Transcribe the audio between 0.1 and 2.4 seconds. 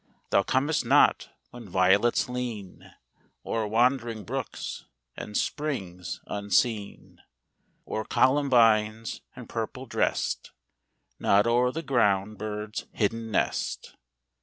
Thou comest not when violets